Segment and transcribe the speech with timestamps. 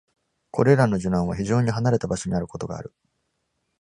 [0.49, 2.91] これらの受難は、非常に離れた場所にあることがある。